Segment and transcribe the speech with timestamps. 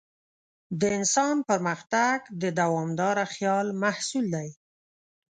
[0.79, 4.49] د انسان پرمختګ د دوامداره خیال محصول دی.